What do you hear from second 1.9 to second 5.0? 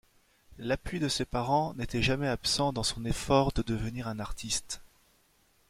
jamais absent dans son effort de devenir un artiste.